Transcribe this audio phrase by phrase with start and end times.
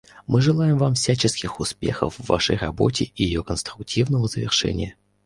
[0.25, 4.95] Мы желаем Вам всяческих успехов в Вашей работе и ее конструктивного завершения.